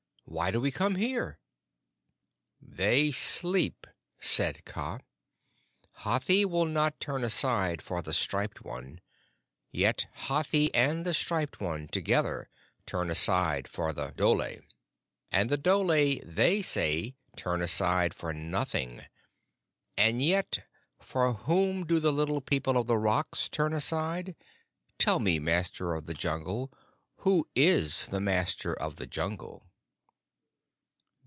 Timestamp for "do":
0.49-0.61, 21.85-21.99